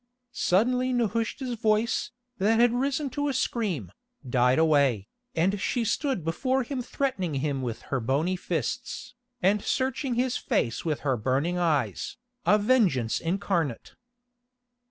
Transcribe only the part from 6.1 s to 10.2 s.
before him threatening him with her bony fists, and searching